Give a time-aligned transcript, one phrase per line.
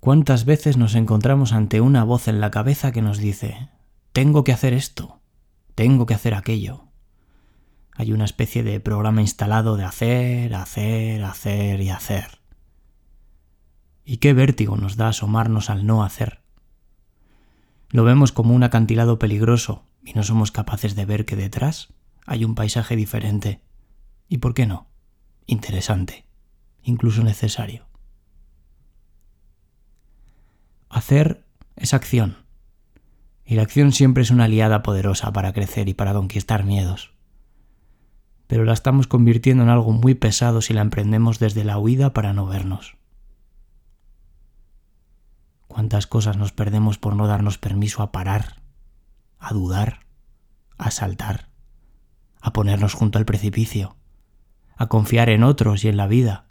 [0.00, 3.68] ¿Cuántas veces nos encontramos ante una voz en la cabeza que nos dice,
[4.14, 5.20] tengo que hacer esto,
[5.74, 6.86] tengo que hacer aquello?
[7.92, 12.40] Hay una especie de programa instalado de hacer, hacer, hacer y hacer.
[14.02, 16.40] Y qué vértigo nos da asomarnos al no hacer.
[17.90, 21.92] Lo vemos como un acantilado peligroso y no somos capaces de ver que detrás
[22.24, 23.60] hay un paisaje diferente.
[24.28, 24.88] ¿Y por qué no?
[25.44, 26.24] Interesante,
[26.82, 27.89] incluso necesario.
[30.90, 31.46] Hacer
[31.76, 32.36] es acción.
[33.44, 37.12] Y la acción siempre es una aliada poderosa para crecer y para conquistar miedos.
[38.48, 42.32] Pero la estamos convirtiendo en algo muy pesado si la emprendemos desde la huida para
[42.32, 42.96] no vernos.
[45.68, 48.60] Cuántas cosas nos perdemos por no darnos permiso a parar,
[49.38, 50.00] a dudar,
[50.76, 51.50] a saltar,
[52.40, 53.96] a ponernos junto al precipicio,
[54.76, 56.46] a confiar en otros y en la vida,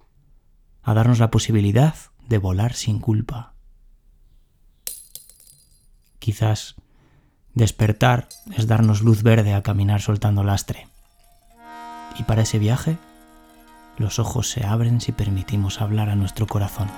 [0.82, 1.96] a darnos la posibilidad
[2.26, 3.59] de volar sin culpa.
[6.20, 6.76] Quizás
[7.54, 10.88] despertar es darnos luz verde a caminar soltando lastre.
[12.18, 12.98] Y para ese viaje,
[13.98, 16.90] los ojos se abren si permitimos hablar a nuestro corazón.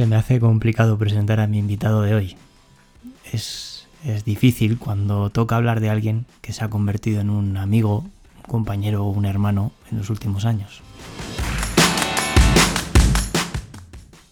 [0.00, 2.38] Se me hace complicado presentar a mi invitado de hoy.
[3.34, 8.06] Es, es difícil cuando toca hablar de alguien que se ha convertido en un amigo,
[8.38, 10.80] un compañero o un hermano en los últimos años.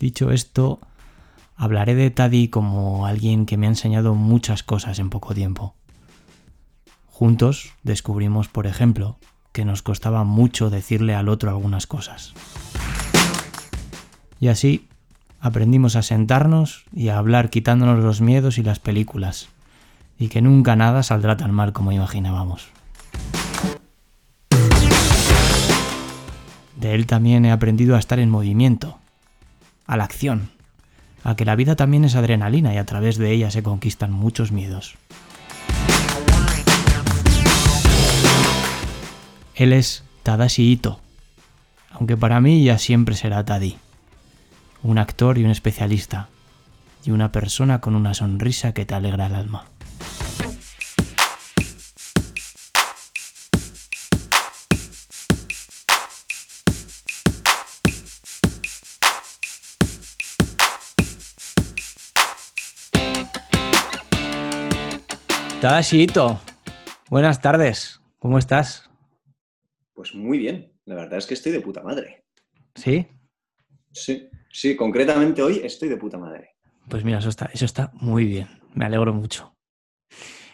[0.00, 0.80] Dicho esto,
[1.54, 5.74] hablaré de Taddy como alguien que me ha enseñado muchas cosas en poco tiempo.
[7.08, 9.18] Juntos descubrimos, por ejemplo,
[9.52, 12.32] que nos costaba mucho decirle al otro algunas cosas.
[14.40, 14.87] Y así
[15.40, 19.48] aprendimos a sentarnos y a hablar quitándonos los miedos y las películas,
[20.18, 22.68] y que nunca nada saldrá tan mal como imaginábamos.
[26.76, 28.98] De él también he aprendido a estar en movimiento,
[29.86, 30.50] a la acción,
[31.24, 34.52] a que la vida también es adrenalina y a través de ella se conquistan muchos
[34.52, 34.96] miedos.
[39.56, 41.00] Él es Tadashi Ito,
[41.90, 43.76] aunque para mí ya siempre será Tadi
[44.82, 46.28] un actor y un especialista,
[47.04, 49.66] y una persona con una sonrisa que te alegra el alma.
[65.60, 66.06] Tadashi
[67.10, 68.88] buenas tardes, ¿cómo estás?
[69.92, 72.24] Pues muy bien, la verdad es que estoy de puta madre.
[72.76, 73.08] ¿Sí?
[73.90, 74.30] Sí.
[74.58, 76.56] Sí, concretamente hoy estoy de puta madre.
[76.88, 78.48] Pues mira, eso está, eso está muy bien.
[78.74, 79.56] Me alegro mucho.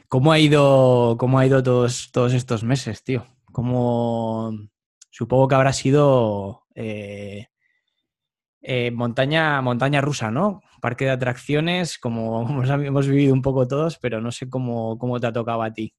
[0.08, 3.26] ¿Cómo ha ido, cómo ha ido todos, todos estos meses, tío?
[3.50, 4.52] ¿Cómo,
[5.10, 7.46] supongo que habrá sido eh,
[8.60, 10.60] eh, montaña, montaña rusa, ¿no?
[10.82, 15.28] Parque de atracciones, como hemos, vivido un poco todos, pero no sé cómo, cómo te
[15.28, 15.94] ha tocado a ti.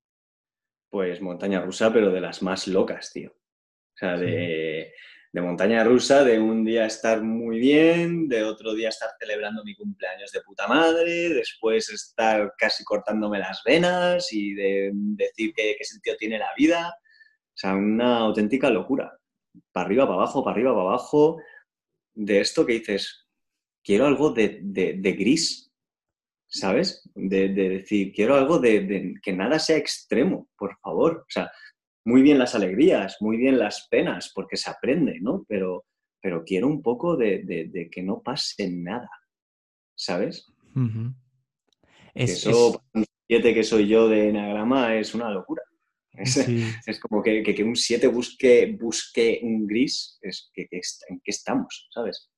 [0.91, 3.31] Pues montaña rusa, pero de las más locas, tío.
[3.31, 4.93] O sea, de,
[5.35, 9.75] de montaña rusa, de un día estar muy bien, de otro día estar celebrando mi
[9.75, 16.15] cumpleaños de puta madre, después estar casi cortándome las venas y de decir qué, sentido
[16.15, 16.87] tiene la vida.
[16.87, 19.11] O sea, una auténtica locura.
[19.73, 21.37] Para arriba, para abajo, para arriba, para abajo.
[22.13, 23.27] De esto que dices,
[23.83, 24.61] quiero algo de,
[25.19, 25.69] gris,
[26.47, 27.11] ¿sabes?
[27.13, 31.25] De, decir, quiero algo de, que nada sea extremo, por favor.
[31.27, 31.51] O sea,
[32.05, 35.45] muy bien las alegrías, muy bien las penas, porque se aprende, ¿no?
[35.47, 35.85] Pero,
[36.21, 39.09] pero quiero un poco de, que no pase nada,
[39.95, 40.51] ¿sabes?
[42.13, 45.63] eso, un 7 que soy yo de enagrama, es una locura.
[46.17, 52.29] Es, como que, un 7 busque, busque un gris, es que, en qué estamos, ¿sabes?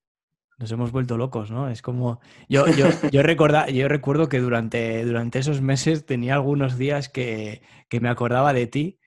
[0.59, 1.69] Nos hemos vuelto locos, ¿no?
[1.69, 2.19] Es como.
[2.49, 7.61] Yo, yo, yo, yo recuerdo que durante, durante esos meses tenía algunos días que,
[8.01, 8.99] me acordaba de ti,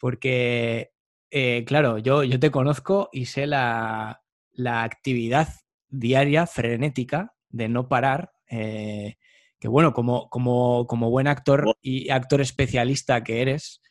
[0.00, 0.90] porque,
[1.30, 4.22] eh, claro, yo, yo te conozco y sé la,
[4.64, 5.48] actividad
[5.88, 8.32] diaria frenética de no parar.
[8.48, 9.16] Eh,
[9.58, 13.82] que bueno, como, como, como buen actor y actor especialista que eres,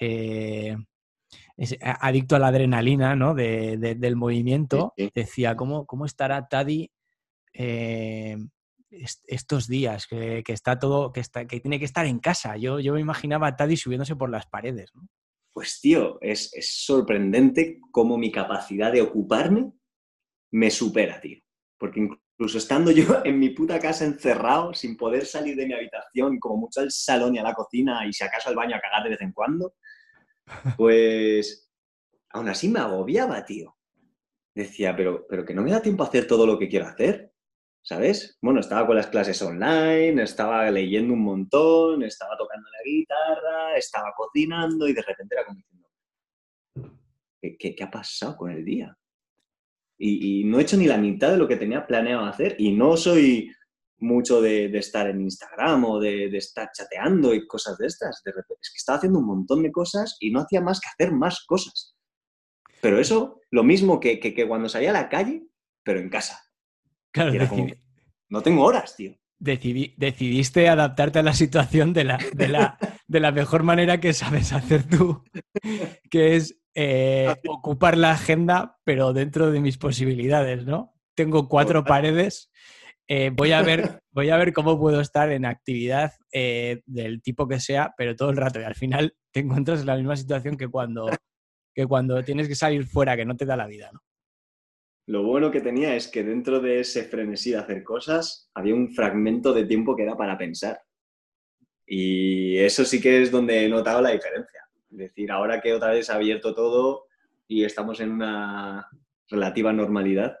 [0.00, 0.76] eh,
[1.82, 3.34] adicto a la adrenalina ¿no?
[3.34, 6.92] del movimiento, decía, ¿cómo, ¿cómo, estará Taddy
[7.52, 8.36] eh,
[9.26, 10.06] estos días?
[10.06, 12.56] Que, está todo, que, está, que tiene que estar en casa.
[12.56, 14.92] Yo, yo me imaginaba a Taddy subiéndose por las paredes.
[15.58, 19.72] Pues tío, es, sorprendente cómo mi capacidad de ocuparme
[20.52, 21.40] me supera, tío.
[21.76, 26.38] Porque incluso estando yo en mi puta casa encerrado, sin poder salir de mi habitación,
[26.38, 29.02] como mucho al salón y a la cocina y si acaso al baño a cagar
[29.02, 29.74] de vez en cuando,
[30.76, 31.68] pues
[32.30, 33.76] aún así me agobiaba, tío.
[34.54, 37.27] Decía, pero, pero que no me da tiempo a hacer todo lo que quiero hacer,
[37.82, 38.38] ¿sabes?
[38.40, 44.12] Bueno, estaba con las clases online, estaba leyendo un montón, estaba tocando la guitarra, estaba
[44.16, 45.88] cocinando y de repente era como diciendo,
[47.40, 48.96] ¿qué, ha pasado con el día?
[49.96, 52.70] Y, y, no he hecho ni la mitad de lo que tenía planeado hacer y
[52.72, 53.50] no soy
[54.00, 58.22] mucho de, estar en Instagram o de, estar chateando y cosas de estas.
[58.24, 60.88] De repente, es que estaba haciendo un montón de cosas y no hacía más que
[60.88, 61.96] hacer más cosas.
[62.80, 65.46] Pero eso, lo mismo que, cuando salía a la calle,
[65.82, 66.40] pero en casa.
[67.24, 67.66] Claro,
[68.30, 69.14] no tengo horas, tío.
[69.38, 74.52] decidiste adaptarte a la situación de la, de, la, de la, mejor manera que sabes
[74.52, 75.22] hacer tú,
[76.10, 80.94] que es eh, ocupar la agenda, pero dentro de mis posibilidades, ¿no?
[81.14, 82.50] Tengo cuatro paredes
[83.10, 87.48] eh, voy, a ver, voy a ver cómo puedo estar en actividad eh, del tipo
[87.48, 88.60] que sea, pero todo el rato.
[88.60, 91.08] Y al final te encuentras en la misma situación que cuando,
[91.74, 93.90] que cuando tienes que salir fuera, que no te da la vida.
[93.92, 94.00] ¿no?
[95.08, 98.92] Lo bueno que tenía es que dentro de ese frenesí de hacer cosas había un
[98.92, 100.82] fragmento de tiempo que era para pensar.
[101.86, 104.60] Y eso sí que es donde he notado la diferencia.
[104.90, 107.06] Es decir, ahora que otra vez ha abierto todo
[107.46, 108.86] y estamos en una
[109.30, 110.36] relativa normalidad,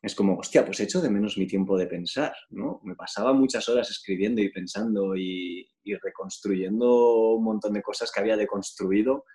[0.00, 2.80] es como, hostia, pues echo de menos mi tiempo de pensar, ¿no?
[2.84, 5.68] Me pasaba muchas horas escribiendo y pensando y,
[6.02, 9.26] reconstruyendo un montón de cosas que había deconstruido,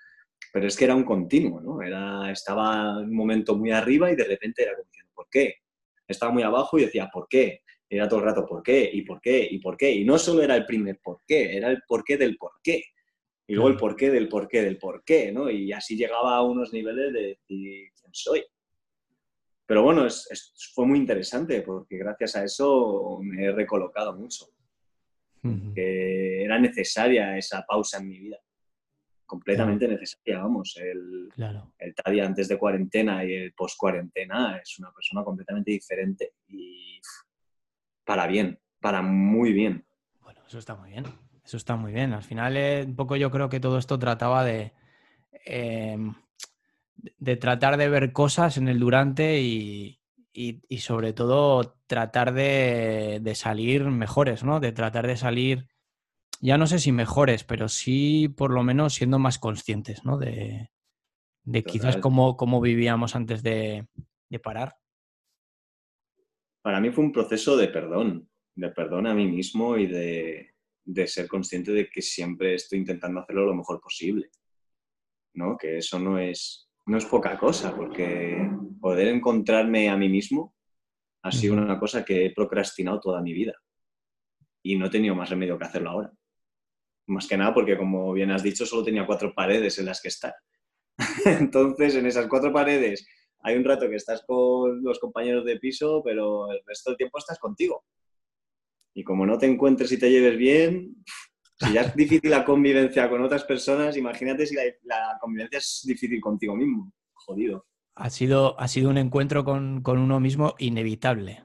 [0.52, 1.82] pero es que era un continuo, ¿no?
[1.82, 5.56] Era, estaba un momento muy arriba y de repente era como diciendo, ¿por qué?
[6.08, 7.62] Estaba muy abajo y decía, ¿por qué?
[7.90, 8.90] Era todo el rato, ¿por qué?
[8.92, 9.48] ¿Y por qué?
[9.50, 9.92] ¿Y por qué?
[9.92, 12.84] Y no solo era el primer por qué, era el por qué del por qué.
[13.48, 15.50] Y luego el por qué del por qué del por qué, ¿no?
[15.50, 18.44] Y así llegaba a unos niveles de decir, ¿quién soy?
[19.68, 24.46] Pero bueno, es, fue muy interesante porque gracias a eso me he recolocado mucho.
[25.76, 28.40] era necesaria esa pausa en mi vida.
[29.26, 30.78] Completamente necesaria, vamos.
[30.78, 31.74] El, claro.
[31.80, 37.00] el Tadi antes de cuarentena y el post cuarentena es una persona completamente diferente y
[38.04, 39.86] para bien, para muy bien.
[40.22, 41.06] Bueno, eso está muy bien.
[41.44, 42.14] Eso está muy bien.
[42.14, 44.74] Al final, eh, un poco yo creo que todo esto trataba de.
[45.46, 46.14] Em,
[47.18, 50.00] de tratar de ver cosas en el durante y,
[50.80, 54.60] sobre todo tratar de, salir mejores, ¿no?
[54.60, 55.68] De tratar de salir,
[56.42, 60.18] ya no sé si mejores, pero sí por lo menos siendo más conscientes, ¿no?
[60.18, 60.70] De,
[61.66, 63.88] quizás cómo, vivíamos antes de,
[64.44, 64.76] parar.
[66.62, 71.08] Para mí fue un proceso de perdón, de perdón a mí mismo y de, de
[71.08, 74.30] ser consciente de que siempre estoy intentando hacerlo lo mejor posible,
[75.36, 75.58] ¿no?
[75.58, 78.50] Que eso no es, no es poca cosa, porque
[78.82, 80.54] poder encontrarme a mí mismo
[81.24, 83.54] ha sido una cosa que he procrastinado toda mi vida
[84.62, 86.14] y no he tenido más remedio que hacerlo ahora.
[87.08, 90.08] Más que nada porque, como bien has dicho, solo tenía cuatro paredes en las que
[90.08, 90.34] estar.
[91.26, 93.06] Entonces, en esas cuatro paredes
[93.46, 97.20] hay un rato que estás con los compañeros de piso, pero el resto del tiempo
[97.20, 97.86] estás contigo.
[98.96, 100.96] Y como no te encuentres y te lleves bien,
[101.60, 106.20] si ya es difícil la convivencia con otras personas, imagínate si la, convivencia es difícil
[106.20, 106.92] contigo mismo.
[107.14, 107.68] Jodido.
[107.96, 111.44] Ha sido, ha sido un encuentro con, uno mismo inevitable.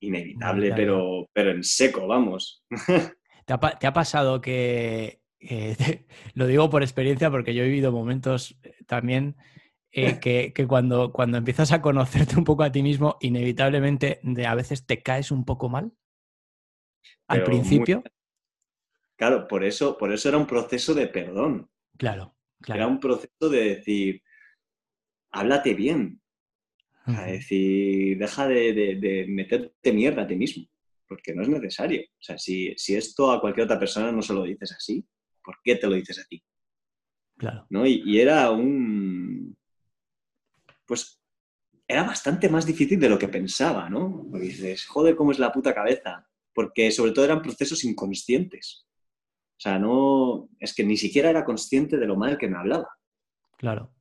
[0.00, 2.64] Inevitable, Pero, pero en seco, vamos.
[3.46, 5.22] ¿Te ha, pasado que,
[6.34, 9.36] lo digo por experiencia porque yo he vivido momentos eh, también
[9.92, 10.18] eh,
[10.52, 14.84] que, cuando, cuando empiezas a conocerte un poco a ti mismo, inevitablemente de, a veces
[14.84, 15.92] te caes un poco mal
[17.28, 18.02] al principio.
[19.16, 21.70] Claro, por eso, por eso era un proceso de perdón.
[21.96, 22.80] Claro, claro.
[22.80, 24.22] Era un proceso de decir,
[25.30, 26.20] háblate bien.
[27.06, 30.66] Es decir, deja de, meterte mierda a ti mismo,
[31.08, 32.02] porque no es necesario.
[32.02, 35.06] O sea, si, esto a cualquier otra persona no se lo dices así,
[35.42, 36.42] ¿por qué te lo dices a ti?
[37.36, 37.66] Claro.
[37.70, 37.86] ¿No?
[37.86, 39.56] Y, era un.
[40.84, 41.20] Pues
[41.88, 44.26] era bastante más difícil de lo que pensaba, ¿no?
[44.30, 46.26] Porque dices, joder, cómo es la puta cabeza.
[46.52, 48.86] Porque sobre todo eran procesos inconscientes.
[49.58, 50.48] O sea, no.
[50.58, 52.88] Es que ni siquiera era consciente de lo mal que me hablaba.
[53.56, 53.92] Claro.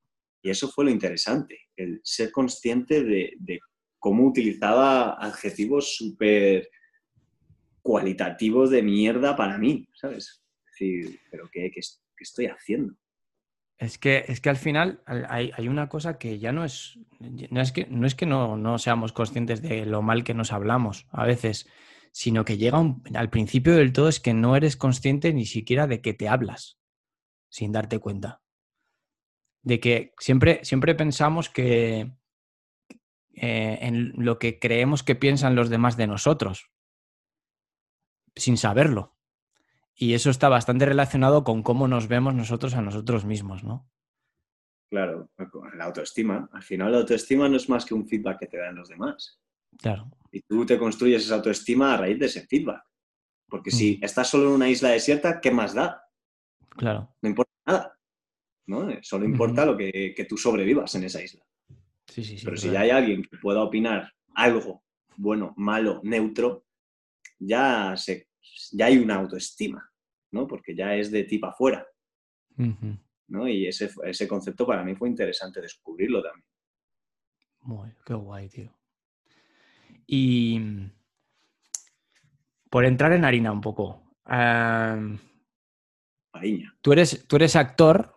[0.45, 3.59] Y eso fue lo interesante, el ser consciente de,
[3.97, 6.69] cómo utilizaba adjetivos súper
[7.85, 10.43] cualitativos de mierda para mí, ¿sabes?
[10.65, 11.71] Es decir, ¿pero qué,
[12.17, 12.95] estoy haciendo?
[13.77, 17.71] Es que, es que al final hay, una cosa que ya no es, no es
[17.71, 21.69] que, no, es que no, seamos conscientes de lo mal que nos hablamos a veces,
[22.11, 22.81] sino que llega
[23.13, 26.79] al principio del todo es que no eres consciente ni siquiera de que te hablas
[27.49, 28.41] sin darte cuenta
[29.65, 32.11] de que siempre, siempre pensamos que
[33.33, 36.69] eh, en lo que creemos que piensan los demás de nosotros,
[38.35, 39.15] sin saberlo.
[39.95, 43.89] Y eso está bastante relacionado con cómo nos vemos nosotros a nosotros mismos, ¿no?
[44.89, 45.29] Claro,
[45.75, 46.49] la autoestima.
[46.51, 49.39] Al final la autoestima no es más que un feedback que te dan los demás.
[49.77, 50.11] Claro.
[50.31, 52.83] Y tú te construyes esa autoestima a raíz de ese feedback.
[53.47, 54.03] Porque si mm.
[54.03, 56.03] estás solo en una isla desierta, ¿qué más da?
[56.69, 57.15] Claro.
[57.21, 57.95] No importa nada.
[58.67, 58.89] ¿no?
[59.01, 61.43] Solo importa lo que, tú sobrevivas en esa isla.
[62.15, 64.83] Pero si ya hay alguien que pueda opinar algo
[65.17, 66.64] bueno, malo, neutro,
[67.39, 68.29] ya, se,
[68.71, 69.89] ya hay una autoestima,
[70.31, 70.47] ¿no?
[70.47, 71.85] Porque ya es de tipo afuera.
[73.27, 73.47] ¿no?
[73.47, 76.47] Y ese, ese concepto para mí fue interesante descubrirlo también.
[77.61, 78.71] Muy, qué guay, tío.
[80.07, 80.61] Y
[82.69, 84.03] por entrar en harina un poco.
[86.81, 88.15] Tú, eres, tú eres actor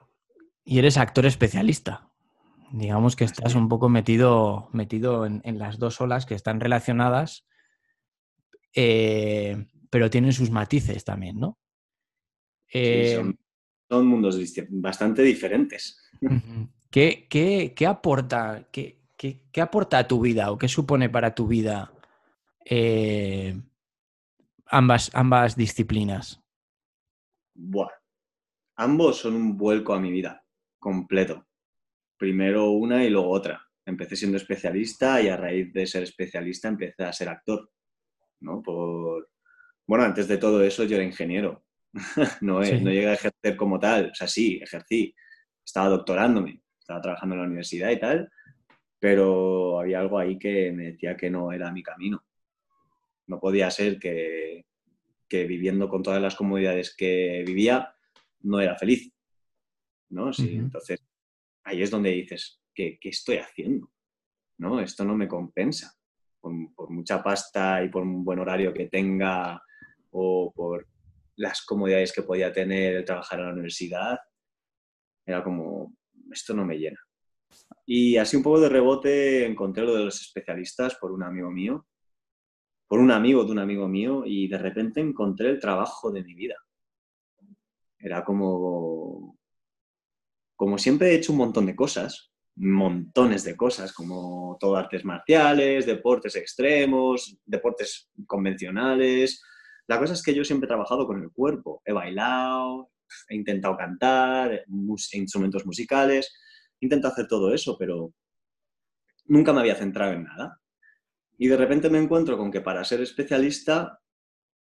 [0.65, 2.11] y eres actor especialista.
[2.73, 7.47] Digamos que estás un poco metido, metido en, las dos olas que están relacionadas,
[8.75, 11.59] eh, pero tienen sus matices también, ¿no?
[12.73, 13.17] Eh,
[13.89, 14.39] son, mundos
[14.71, 15.99] bastante diferentes.
[16.91, 21.93] ¿Qué, aporta, qué, aporta a tu vida o qué supone para tu vida
[22.65, 23.59] eh,
[24.67, 26.43] ambas, ambas disciplinas?
[27.55, 27.91] Bueno,
[28.77, 30.45] ambos son un vuelco a mi vida
[30.79, 31.47] completo.
[32.17, 33.65] Primero una y luego otra.
[33.87, 37.71] Empecé siendo especialista y a raíz de ser especialista empecé a ser actor.
[38.41, 38.63] ¿No?
[38.63, 39.31] Por...
[39.87, 41.65] Bueno, antes de todo eso yo era ingeniero.
[42.41, 44.11] no, no llegué a ejercer como tal.
[44.11, 45.15] O sea, sí, ejercí.
[45.65, 48.31] Estaba doctorándome, estaba trabajando en la universidad y tal,
[48.99, 52.25] pero había algo ahí que me decía que no era mi camino.
[53.27, 54.65] No podía ser que,
[55.29, 57.95] que viviendo con todas las comodidades que vivía
[58.41, 59.13] no era feliz.
[60.11, 60.33] ¿no?
[60.33, 61.05] Sí, Entonces,
[61.65, 63.91] ahí es donde dices, ¿qué, estoy haciendo?
[64.59, 64.81] ¿No?
[64.81, 65.95] Esto no me compensa.
[66.41, 69.61] Por, mucha pasta y por un buen horario que tenga
[70.11, 70.87] o por
[71.37, 74.19] las comodidades que podía tener trabajar en la universidad,
[75.27, 75.95] era como,
[76.33, 76.99] esto no me llena.
[77.87, 81.87] Y así un poco de rebote encontré lo de los especialistas por un amigo mío,
[82.87, 86.35] por un amigo de un amigo mío, y de repente encontré el trabajo de mi
[86.35, 86.57] vida.
[87.99, 89.39] Era como,
[90.57, 95.87] como siempre he hecho un montón de cosas, montones de cosas, como todo artes marciales,
[95.87, 99.43] deportes extremos, deportes convencionales.
[99.87, 101.83] La cosa es que yo siempre he trabajado con el cuerpo.
[101.85, 102.91] He bailado,
[103.29, 104.65] he intentado cantar,
[105.13, 106.35] instrumentos musicales,
[106.81, 108.13] he intentado hacer todo eso, pero
[109.27, 110.61] nunca me había centrado en nada.
[111.39, 114.01] Y de repente me encuentro con que para ser especialista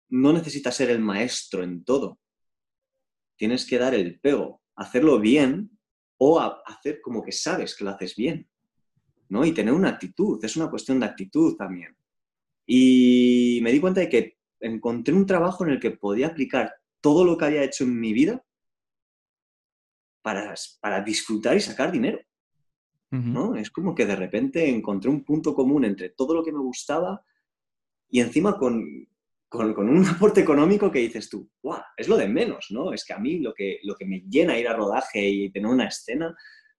[0.09, 2.19] no necesitas ser el maestro en todo.
[3.37, 5.72] Tienes que dar el pego, hacerlo bien
[6.25, 8.49] o hacer como que sabes que lo haces bien,
[9.29, 9.45] ¿no?
[9.45, 11.97] Y tener una actitud, es una cuestión de actitud también.
[12.65, 17.25] Y me di cuenta de que encontré un trabajo en el que podía aplicar todo
[17.25, 18.45] lo que había hecho en mi vida
[20.23, 22.21] para, para disfrutar y sacar dinero.
[23.11, 23.57] ¿no?
[23.57, 27.23] Es como que de repente encontré un punto común entre todo lo que me gustaba
[28.09, 29.09] y encima con,
[29.53, 31.81] con, un aporte económico que dices tú, ¡guau!
[31.97, 32.93] Es lo de menos, ¿no?
[32.93, 35.71] Es que a mí lo que, lo que me llena ir a rodaje y tener
[35.71, 36.35] una escena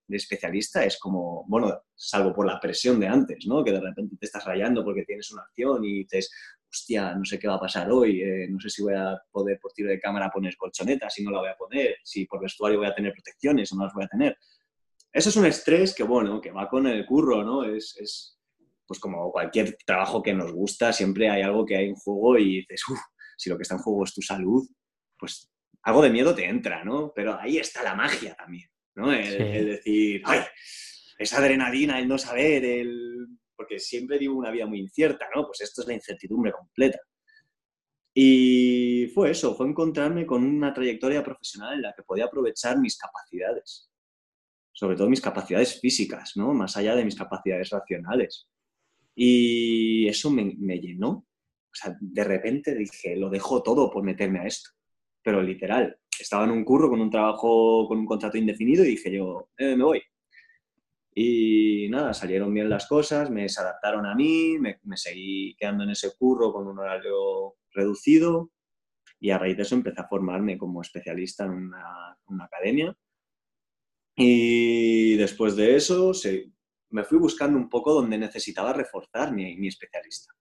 [0.05, 3.63] de especialista es como, bueno, salvo por la presión de antes, ¿no?
[3.63, 6.29] Que de repente te estás rayando porque tienes una acción y dices,
[6.69, 9.59] hostia, no sé qué va a pasar hoy, eh, no sé si voy a poder
[9.61, 12.79] por tiro de cámara poner colchonetas, si no la voy a poner, si por vestuario
[12.79, 14.37] voy a tener protecciones o no las voy a tener.
[15.11, 17.63] eso es un estrés que, bueno, que va con el curro, ¿no?
[17.63, 18.33] Es
[18.85, 22.57] pues como cualquier trabajo que nos gusta, siempre hay algo que hay en juego y
[22.59, 22.99] dices, uff,
[23.37, 24.67] si lo que está en juego es tu salud,
[25.17, 25.51] pues
[25.83, 27.11] algo de miedo te entra, ¿no?
[27.13, 29.11] Pero ahí está la magia también, ¿no?
[29.11, 30.41] El, decir, ¡ay!
[31.17, 33.27] Esa adrenalina, el no saber, el...
[33.55, 35.45] Porque siempre vivo una vida muy incierta, ¿no?
[35.45, 36.99] Pues esto es la incertidumbre completa.
[38.13, 42.97] Y fue eso, fue encontrarme con una trayectoria profesional en la que podía aprovechar mis
[42.97, 43.89] capacidades,
[44.71, 46.53] sobre todo mis capacidades físicas, ¿no?
[46.53, 48.47] Más allá de mis capacidades racionales.
[49.15, 51.09] Y eso me, me llenó.
[51.09, 54.71] O sea, de repente dije, lo dejo todo por meterme a esto
[55.23, 55.97] pero literal.
[56.19, 59.75] Estaba en un curro con un trabajo, con un contrato indefinido y dije yo, eh,
[59.75, 60.01] me voy.
[61.15, 66.15] Y nada, salieron bien las cosas, me adaptaron a mí, me, seguí quedando en ese
[66.17, 68.51] curro con un horario reducido
[69.19, 72.95] y a raíz de eso empecé a formarme como especialista en una, academia.
[74.15, 76.13] Y después de eso
[76.93, 80.33] me fui buscando un poco donde necesitaba reforzar mi, mi especialista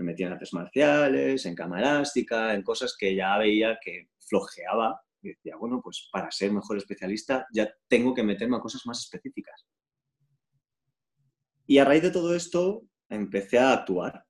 [0.00, 5.00] me metía en artes marciales, en cama elástica, en cosas que ya veía que flojeaba.
[5.22, 9.00] Y decía, bueno, pues para ser mejor especialista ya tengo que meterme a cosas más
[9.00, 9.66] específicas.
[11.66, 14.24] Y a raíz de todo esto empecé a actuar,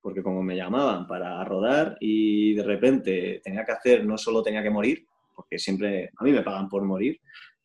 [0.00, 4.62] porque como me llamaban para rodar y de repente tenía que hacer, no solo tenía
[4.62, 7.20] que morir, porque siempre a mí me pagan por morir,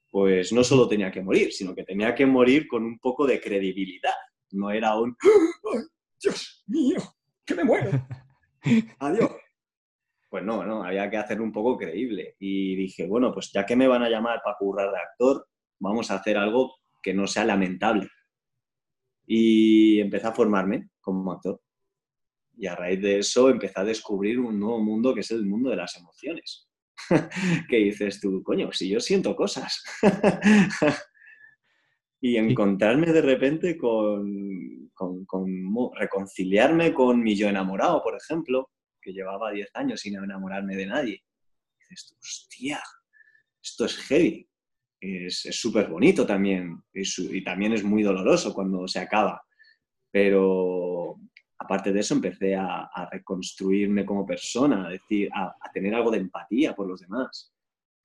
[0.09, 3.39] pues no solo tenía que morir, sino que tenía que morir con un poco de
[3.39, 4.13] credibilidad.
[4.51, 5.15] No era un,
[6.21, 6.97] Dios mío,
[7.45, 7.91] que me muero.
[8.99, 9.31] Adiós.
[10.29, 12.35] Pues no, no, había que hacerlo un poco creíble.
[12.39, 15.47] Y dije, bueno, pues ya que me van a llamar para currar de actor,
[15.79, 18.07] vamos a hacer algo que no sea lamentable.
[19.25, 21.61] Y empecé a formarme como actor.
[22.57, 25.69] Y a raíz de eso empecé a descubrir un nuevo mundo que es el mundo
[25.69, 26.68] de las emociones.
[27.69, 29.83] que dices tú, coño, si yo siento cosas.
[32.21, 34.91] y encontrarme de repente con,
[35.95, 38.69] reconciliarme con mi yo enamorado, por ejemplo,
[39.01, 41.13] que llevaba 10 años sin enamorarme de nadie.
[41.13, 42.81] Y dices, hostia,
[43.63, 44.45] esto es heavy.
[45.01, 49.41] Es súper bonito también y también es muy doloroso cuando se acaba.
[50.11, 51.15] Pero
[51.59, 56.73] aparte de eso empecé a, reconstruirme como persona, a, decir, a, tener algo de empatía
[56.73, 57.53] por los demás,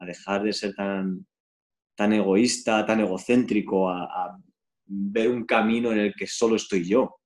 [0.00, 1.24] a dejar de ser tan,
[1.94, 4.36] tan egoísta, tan egocéntrico, a,
[4.86, 7.16] ver un camino en el que solo estoy yo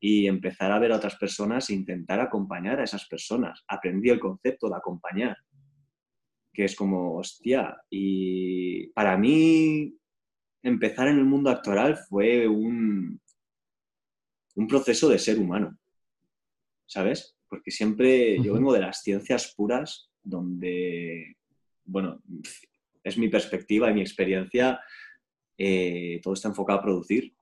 [0.00, 3.62] y empezar a ver a otras personas e intentar acompañar a esas personas.
[3.68, 5.36] Aprendí el concepto de acompañar,
[6.52, 9.94] que es como, hostia, y para mí
[10.62, 13.20] empezar en el mundo actoral fue un,
[14.56, 15.78] un proceso de ser humano,
[16.86, 17.36] ¿sabes?
[17.48, 21.36] Porque siempre yo vengo de las ciencias puras donde,
[21.84, 22.22] bueno,
[23.04, 24.80] es mi perspectiva y mi experiencia,
[25.56, 27.34] eh, todo está enfocado a producir,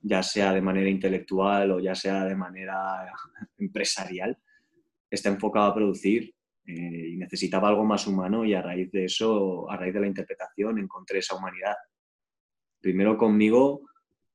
[0.00, 3.12] ya sea de manera intelectual o ya sea de manera
[3.58, 4.36] empresarial,
[5.10, 6.34] está enfocado a producir
[6.66, 10.06] eh, y necesitaba algo más humano y a raíz de eso, a raíz de la
[10.06, 11.76] interpretación, encontré esa humanidad.
[12.80, 13.88] Primero conmigo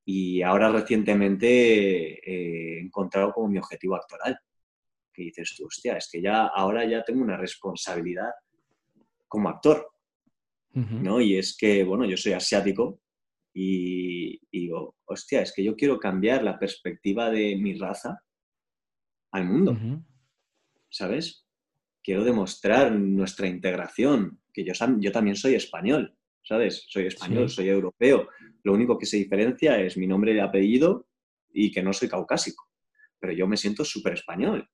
[0.05, 4.37] y ahora recientemente eh, he encontrado como mi objetivo actoral.
[5.13, 8.31] Que dices tú, hostia, es que ya ahora ya tengo una responsabilidad
[9.27, 9.89] como actor.
[10.75, 11.21] ¿no?
[11.21, 12.99] Y es que, bueno, yo soy asiático
[13.53, 18.19] y, digo, hostia, es que yo quiero cambiar la perspectiva de mi raza
[19.31, 19.77] al mundo,
[20.89, 21.45] ¿sabes?
[22.01, 26.85] Quiero demostrar nuestra integración, que yo, yo también soy español, ¿sabes?
[26.87, 28.29] Soy español, soy europeo.
[28.63, 31.07] Lo único que se diferencia es mi nombre y apellido
[31.51, 32.69] y que no soy caucásico,
[33.19, 34.69] pero yo me siento súper español.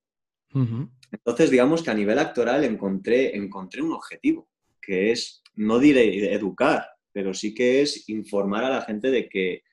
[1.12, 4.49] Entonces, digamos que a nivel actoral encontré, encontré un objetivo,
[4.82, 9.63] que es no diré educar, pero sí que es informar a la gente de que,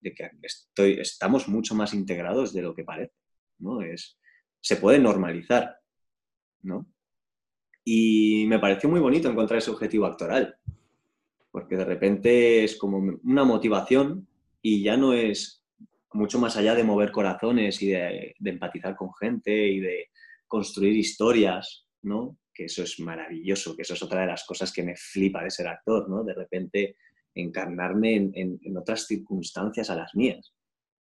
[0.00, 3.14] de que estoy, estamos mucho más integrados de lo que parece.
[3.58, 3.82] ¿no?
[3.82, 4.18] Es,
[4.60, 5.76] se puede normalizar.
[6.62, 6.88] ¿no?
[7.84, 10.56] Y me pareció muy bonito encontrar ese objetivo actoral,
[11.54, 14.26] porque de repente es como una motivación
[14.60, 15.64] y ya no es
[16.12, 20.08] mucho más allá de mover corazones y de, de empatizar con gente y de
[20.48, 22.36] construir historias, ¿no?
[22.52, 25.50] que eso es maravilloso, que eso es otra de las cosas que me flipa de
[25.52, 26.24] ser actor, ¿no?
[26.24, 26.96] De repente
[27.36, 30.52] encarnarme en, otras circunstancias a las mías,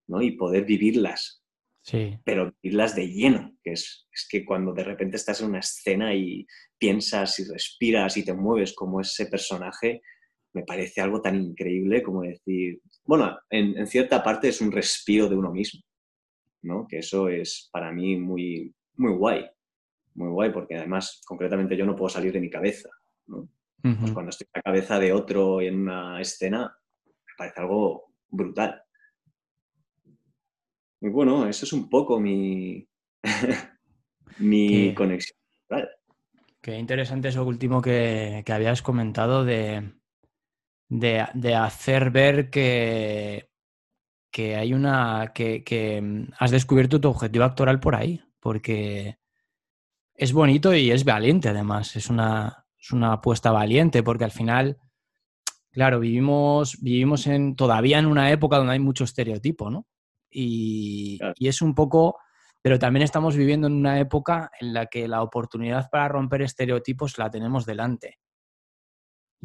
[0.07, 0.23] ¿no?
[0.23, 1.43] Y poder vivirlas,
[1.83, 2.17] sí.
[2.25, 6.15] pero vivirlas de lleno, que es, es que cuando de repente estás en una escena
[6.15, 6.47] y
[6.79, 10.03] piensas y respiras y te mueves como ese personaje,
[10.57, 15.29] me parece algo tan increíble como decir, bueno, en, en, cierta parte es un respiro
[15.29, 15.83] de uno mismo,
[16.63, 16.87] ¿no?
[16.89, 19.47] Que eso es para mí muy, muy guay
[20.17, 22.89] muy guay, porque además, concretamente, yo no puedo salir de mi cabeza.
[23.27, 23.49] ¿no?
[23.83, 28.83] Pues cuando estoy en la cabeza de otro en una escena, me parece algo brutal.
[31.01, 32.89] Y bueno, eso es un poco mi,
[34.39, 35.39] mi conexión.
[36.61, 39.93] Qué interesante eso último que, habías comentado de,
[40.89, 43.51] de, hacer ver que,
[44.31, 45.33] que hay una.
[45.35, 48.23] Que, que, has descubierto tu objetivo actoral por ahí.
[48.41, 49.19] Porque
[50.15, 51.97] es bonito y es valiente, además.
[51.97, 54.79] Es una, es una apuesta valiente, porque al final,
[55.71, 59.87] claro, vivimos, vivimos en, todavía en una época donde hay mucho estereotipo, ¿no?
[60.31, 62.19] Y, y es un poco
[62.67, 67.17] pero también estamos viviendo en una época en la que la oportunidad para romper estereotipos
[67.17, 68.19] la tenemos delante.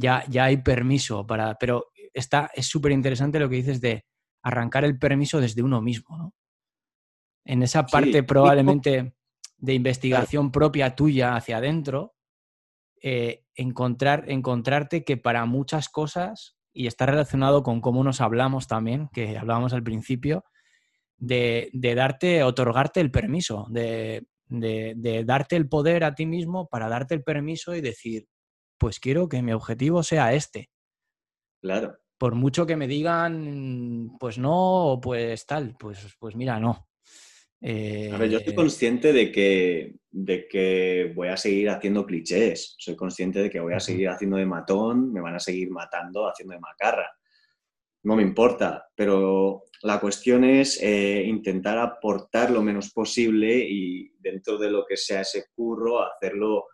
[0.01, 4.05] Ya, ya hay permiso para, pero está, es súper interesante lo que dices de
[4.43, 6.33] arrancar el permiso desde uno mismo, ¿no?
[7.45, 9.13] En esa parte probablemente
[9.57, 12.15] de investigación propia tuya hacia adentro,
[13.01, 19.09] eh, encontrar, encontrarte que para muchas cosas, y está relacionado con cómo nos hablamos también,
[19.13, 20.43] que hablábamos al principio,
[21.17, 24.25] de, darte, otorgarte el permiso, de,
[25.25, 28.27] darte el poder a ti mismo para darte el permiso y decir,
[28.81, 30.71] pues quiero que mi objetivo sea este.
[31.61, 31.99] Claro.
[32.17, 36.87] Por mucho que me digan, pues no, pues tal, pues, pues mira, no.
[37.61, 42.75] A ver, yo estoy eh, consciente de que, de que voy a seguir haciendo clichés.
[42.79, 46.27] Soy consciente de que voy a seguir haciendo de matón, me van a seguir matando
[46.27, 47.07] haciendo de macarra
[48.03, 54.57] no me importa, pero la cuestión es eh, intentar aportar lo menos posible y dentro
[54.57, 56.65] de lo que sea ese curro, hacerlo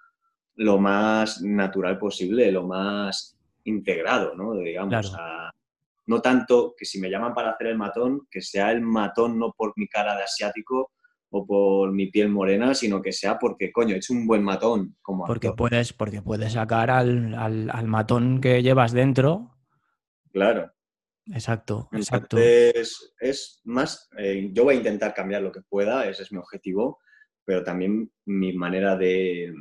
[0.57, 4.55] lo más natural posible, lo más integrado, ¿no?
[4.55, 5.15] Digamos,
[6.05, 9.53] no tanto que si me llaman para hacer el matón, que sea el matón no
[9.55, 10.91] por mi cara de asiático
[11.29, 14.95] o por mi piel morena, sino que sea porque, coño, he hecho un buen matón.
[15.01, 19.57] Como porque, puedes, porque puedes sacar al, al matón que llevas dentro.
[20.31, 20.71] Claro.
[21.33, 22.37] Exacto, exacto.
[22.37, 26.37] Entonces, es más, eh, yo voy a intentar cambiar lo que pueda, ese es mi
[26.37, 26.99] objetivo,
[27.43, 29.53] pero también mi manera de,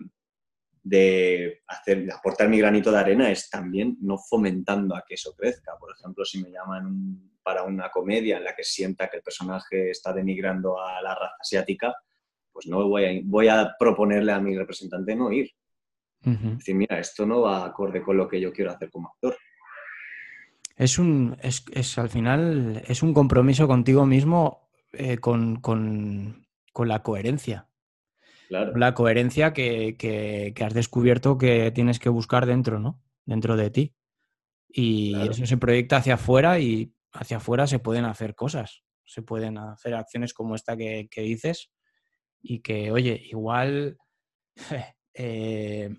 [0.88, 5.72] de, hacer, aportar mi granito de arena es también no fomentando a que eso crezca.
[5.78, 9.90] Por ejemplo, si me llaman para una comedia en la que sienta que el personaje
[9.90, 11.94] está denigrando a la raza asiática,
[12.52, 15.50] pues no voy a, voy a proponerle a mi representante no ir.
[16.20, 19.36] Decir, mira, esto no va acorde con lo que yo quiero hacer como actor.
[20.74, 26.46] Es un, es, al final, es un compromiso contigo mismo eh, con,
[26.76, 27.68] la coherencia.
[28.48, 33.02] La coherencia que, has descubierto que tienes que buscar dentro, ¿no?
[33.24, 33.94] Dentro de ti.
[34.68, 38.82] Y eso se proyecta hacia afuera y hacia afuera se pueden hacer cosas.
[39.04, 41.70] Se pueden hacer acciones como esta que, dices
[42.42, 43.98] y que, oye, igual,
[45.14, 45.96] eh,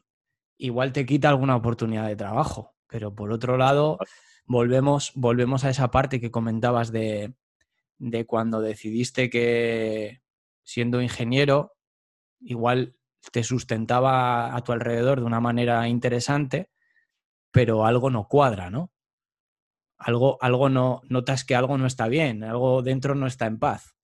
[0.58, 2.76] igual te quita alguna oportunidad de trabajo.
[2.88, 3.98] Pero por otro lado,
[4.46, 7.34] volvemos, volvemos a esa parte que comentabas de,
[8.26, 10.22] cuando decidiste que
[10.64, 11.77] siendo ingeniero,
[12.40, 12.96] igual
[13.32, 16.72] te sustentaba a tu alrededor de una manera interesante,
[17.52, 18.92] pero algo no cuadra, ¿no?
[19.98, 23.96] Algo, algo no, notas que algo no está bien, algo dentro no está en paz.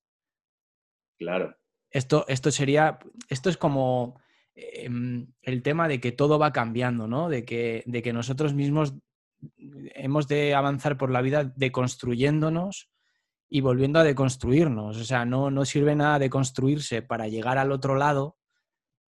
[1.18, 1.56] Claro.
[1.92, 2.98] Esto, esto sería,
[3.30, 4.20] esto es como
[4.56, 7.30] em, el tema de que todo va cambiando, ¿no?
[7.30, 8.96] De que, de que nosotros mismos
[9.60, 12.93] hemos de avanzar por la vida deconstruyéndonos
[13.56, 14.98] y volviendo a deconstruirnos.
[14.98, 18.40] O sea, no, no sirve nada de construirse para llegar al otro lado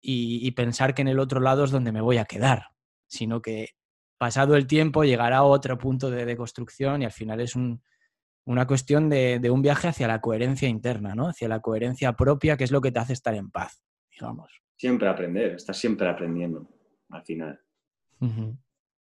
[0.03, 2.67] y, pensar que en el otro lado es donde me voy a quedar,
[3.07, 3.71] sino que
[4.19, 9.09] pasado el tiempo llegará a otro punto de deconstrucción y al final es una cuestión
[9.09, 11.29] de, un viaje hacia la coherencia interna, ¿no?
[11.29, 14.53] Hacia la coherencia propia, que es lo que te hace estar en paz, digamos.
[14.77, 16.69] Siempre aprender, estás siempre aprendiendo
[17.09, 17.59] al final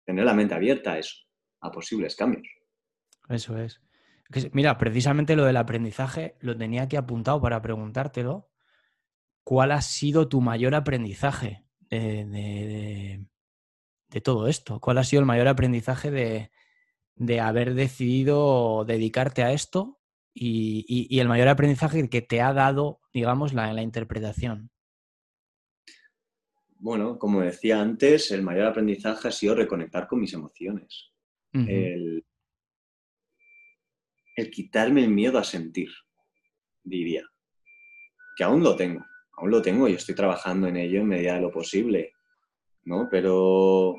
[0.06, 1.15] tener la mente abierta a eso,
[1.62, 2.47] a posibles cambios.
[3.27, 3.82] Eso es.
[4.54, 8.50] Mira, precisamente lo del aprendizaje lo tenía aquí apuntado para preguntártelo.
[9.44, 13.26] ¿Cuál ha sido tu mayor aprendizaje de,
[14.24, 14.80] todo esto?
[14.80, 20.00] ¿Cuál ha sido el mayor aprendizaje de, haber decidido dedicarte a esto
[20.34, 24.72] y, el mayor aprendizaje que te ha dado, digamos, la, la interpretación?
[26.82, 31.12] bueno, como decía antes, el mayor aprendizaje ha sido reconectar con mis emociones.
[31.54, 32.26] el,
[34.49, 35.89] quitarme el miedo a sentir,
[36.84, 37.23] diría.
[38.36, 39.06] Que aún lo tengo,
[39.38, 42.13] aún lo tengo y estoy trabajando en ello en medida de lo posible,
[42.84, 43.08] ¿no?
[43.12, 43.95] Pero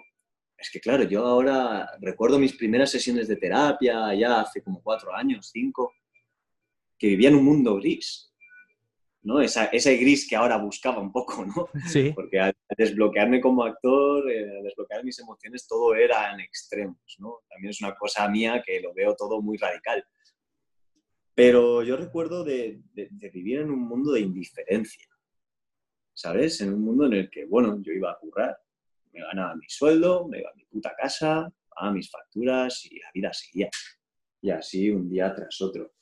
[0.57, 5.15] es que claro, yo ahora recuerdo mis primeras sesiones de terapia ya hace como cuatro
[5.15, 5.93] años, cinco,
[6.99, 8.33] que vivía en un mundo gris.
[9.23, 9.41] ¿no?
[9.41, 11.69] Esa, ese gris que ahora buscaba un poco, ¿no?
[11.87, 12.13] Sí.
[12.15, 17.41] Porque al desbloquearme como actor, eh, al desbloquear mis emociones, todo era en extremos, ¿no?
[17.49, 20.05] También es una cosa mía que lo veo todo muy radical.
[21.35, 22.83] Pero yo recuerdo de,
[23.33, 25.09] vivir en un mundo de indiferencia,
[26.13, 26.61] ¿sabes?
[26.61, 28.59] En un mundo en el que, bueno, yo iba a currar,
[29.13, 33.11] me ganaba mi sueldo, me iba a mi puta casa, pagaba mis facturas y la
[33.15, 33.71] vida seguía.
[34.41, 35.93] Y así un día tras otro.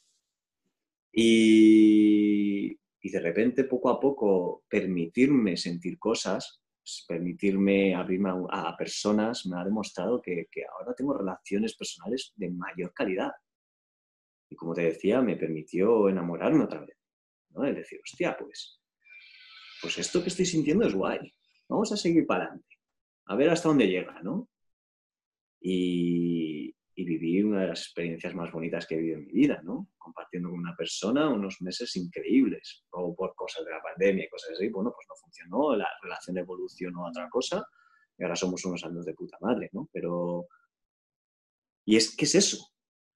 [1.13, 6.61] Y, y de repente, poco a poco, permitirme sentir cosas,
[7.07, 12.93] permitirme abrirme a, personas, me ha demostrado que, que, ahora tengo relaciones personales de mayor
[12.93, 13.33] calidad.
[14.51, 16.99] Y como te decía, me permitió enamorarme otra vez.
[17.51, 17.65] ¿no?
[17.65, 18.81] Es decir, hostia, pues,
[19.81, 21.33] pues esto que estoy sintiendo es guay.
[21.69, 22.77] Vamos a seguir para adelante.
[23.27, 24.49] A ver hasta dónde llega, ¿no?
[25.61, 29.63] Y, y viví una de las experiencias más bonitas que he vivido en mi vida,
[29.63, 29.89] ¿no?
[29.97, 34.51] Compartiendo con una persona unos meses increíbles, o por cosas de la pandemia y cosas
[34.53, 37.65] así, bueno, pues no funcionó, la relación evolucionó a otra cosa
[38.19, 39.89] y ahora somos unos años de puta madre, ¿no?
[39.93, 40.49] Pero...
[41.87, 42.71] Y es que es eso,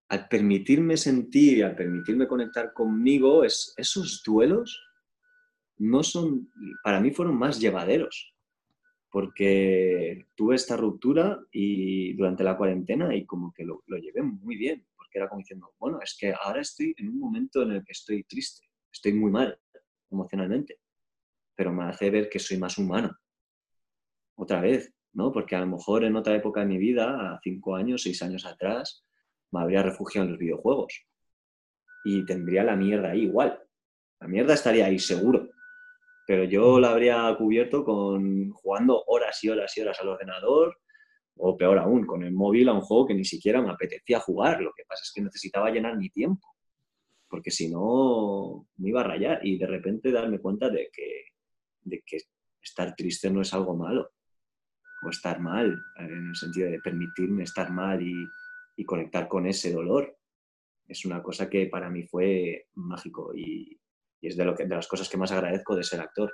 [0.09, 4.81] al permitirme sentir y al permitirme conectar conmigo, es, esos duelos
[5.79, 6.51] no son,
[6.83, 8.35] para mí fueron más llevaderos,
[9.11, 14.57] porque tuve esta ruptura y durante la cuarentena y como que lo, lo, llevé muy
[14.57, 17.85] bien, porque era como diciendo, bueno, es que ahora estoy en un momento en el
[17.85, 19.59] que estoy triste, estoy muy mal
[20.11, 20.81] emocionalmente,
[21.55, 23.17] pero me hace ver que soy más humano.
[24.37, 25.31] Otra vez, ¿no?
[25.33, 28.45] Porque a lo mejor en otra época de mi vida, a cinco años, seis años
[28.45, 29.05] atrás,
[29.55, 31.07] me habría refugiado en los videojuegos
[32.05, 33.63] y tendría la mierda ahí igual.
[34.21, 35.49] La mierda estaría ahí seguro,
[36.27, 40.79] pero yo la habría cubierto con jugando horas y horas y horas al ordenador,
[41.37, 44.61] o peor aún, con el móvil a un juego que ni siquiera me apetecía jugar.
[44.61, 46.47] Lo que pasa es que necesitaba llenar mi tiempo,
[47.29, 51.25] porque si no me iba a rayar y de repente darme cuenta de que,
[51.83, 52.19] de que
[52.63, 54.11] estar triste no es algo malo,
[55.05, 58.15] o estar mal, en el sentido de permitirme estar mal y,
[58.77, 60.19] y conectar con ese dolor.
[60.87, 63.81] Es una cosa que para mí fue mágico y,
[64.21, 66.33] es de, lo de las cosas que más agradezco de ser actor.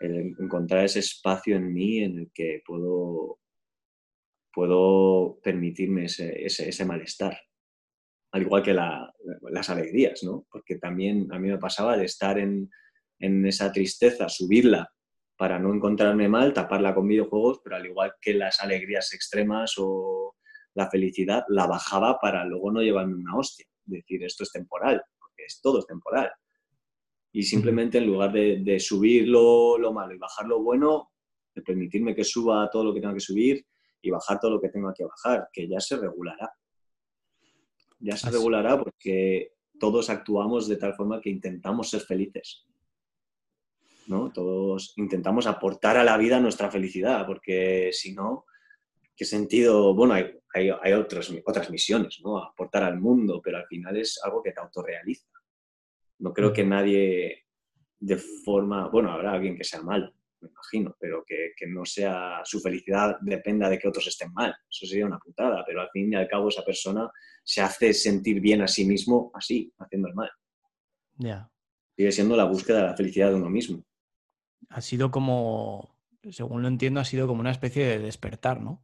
[0.00, 3.38] Encontrar ese espacio en mí en el que puedo,
[4.52, 7.38] puedo permitirme ese, ese, malestar.
[8.32, 9.12] Al igual que la,
[9.50, 10.46] las alegrías, ¿no?
[10.50, 12.68] Porque también a mí me pasaba de estar en,
[13.20, 14.90] en esa tristeza, subirla
[15.36, 20.36] para no encontrarme mal, taparla con videojuegos, pero al igual que las alegrías extremas o
[20.74, 23.66] la felicidad, la bajaba para luego no llevarme una hostia.
[23.84, 26.30] Decir, esto es temporal, porque es todo es temporal
[27.32, 31.10] y simplemente en lugar de, de subir lo, lo, malo y bajar lo bueno,
[31.54, 33.66] de permitirme que suba todo lo que tenga que subir
[34.02, 36.52] y bajar todo lo que tenga que bajar, que ya se regulará.
[38.00, 38.36] Ya se Así.
[38.36, 42.66] regulará porque todos actuamos de tal forma que intentamos ser felices.
[44.08, 44.30] ¿no?
[44.30, 48.44] Todos intentamos aportar a la vida nuestra felicidad, porque si no,
[49.16, 49.94] ¿qué sentido?
[49.94, 52.38] Bueno, hay, hay, hay otras, otras misiones, ¿no?
[52.38, 55.26] Aportar al mundo, pero al final es algo que te autorrealiza.
[56.18, 57.46] No creo que nadie
[57.98, 62.40] de forma, bueno, habrá alguien que sea malo, me imagino, pero que, que, no sea,
[62.44, 64.54] su felicidad dependa de que otros estén mal.
[64.68, 67.08] Eso sería una putada, pero al fin y al cabo esa persona
[67.44, 70.30] se hace sentir bien a sí mismo así, haciendo el mal.
[71.14, 71.26] Ya.
[71.28, 71.52] Yeah.
[71.96, 73.84] Sigue siendo la búsqueda de la felicidad de uno mismo.
[74.68, 75.96] Ha sido como,
[76.30, 78.82] según lo entiendo, ha sido como una especie de despertar, ¿no?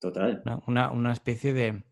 [0.00, 0.42] Total.
[0.66, 1.84] Una, una, especie de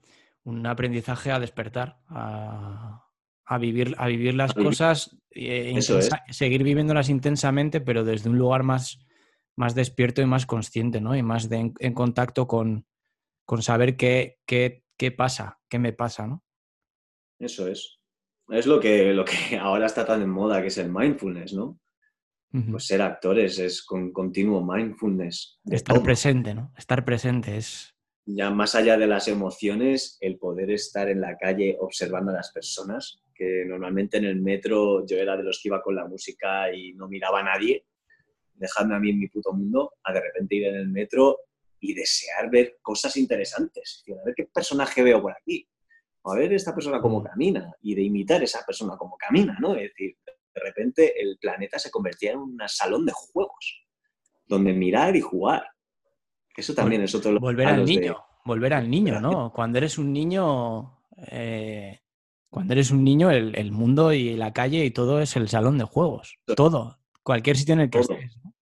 [0.45, 3.07] un aprendizaje a despertar, a,
[3.45, 8.63] a vivir, a vivir las cosas, eh, intensa, seguir viviéndolas intensamente, pero desde un lugar
[8.63, 8.99] más,
[9.57, 11.17] más despierto y más consciente, ¿no?
[11.17, 12.87] Y más de, en, en, contacto con,
[13.45, 16.45] con saber qué, qué, qué, pasa, qué me pasa, ¿no?
[17.39, 17.99] Eso es.
[18.49, 21.79] Es lo que, lo que ahora está tan en moda, que es el mindfulness, ¿no?
[22.53, 22.71] Uh -huh.
[22.73, 25.61] Pues ser actores es con continuo mindfulness.
[25.71, 26.05] Estar todo.
[26.05, 26.73] presente, ¿no?
[26.77, 27.95] Estar presente es...
[28.25, 32.53] Ya más allá de las emociones, el poder estar en la calle observando a las
[32.53, 36.73] personas, que normalmente en el metro yo era de los que iba con la música
[36.73, 37.85] y no miraba a nadie,
[38.55, 41.39] dejadme a mí en mi puto mundo, a de repente ir en el metro
[41.81, 44.05] y desear ver cosas interesantes.
[44.09, 45.69] A ver qué personaje veo por aquí.
[46.25, 49.75] A ver esta persona cómo camina y de imitar a esa persona cómo camina, ¿no?
[49.75, 50.17] Es decir,
[50.55, 53.87] de repente el planeta se convertía en un salón de juegos
[54.47, 55.67] donde mirar y jugar.
[56.57, 57.41] Eso también Vol es otro...
[57.41, 58.17] Volver al niño, de...
[58.45, 59.53] volver al niño, ¿no?
[59.53, 60.99] Cuando eres un niño...
[61.29, 61.99] Eh
[62.53, 65.79] cuando eres un niño, el, el, mundo y la calle y todo es el salón
[65.79, 66.39] de juegos.
[66.55, 66.99] Todo.
[67.23, 68.13] Cualquier sitio en el que todo.
[68.13, 68.37] estés.
[68.45, 68.55] ¿no?